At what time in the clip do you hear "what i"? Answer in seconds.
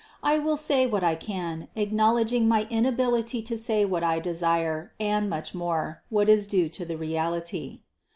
0.87-1.13, 3.85-4.17